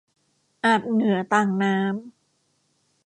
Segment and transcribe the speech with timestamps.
[0.63, 1.93] อาบเหงื่อต่างน้ำ